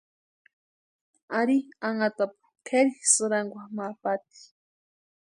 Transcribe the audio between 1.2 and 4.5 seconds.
Ari anhatapu kʼeri sïrankwa ma patʼi.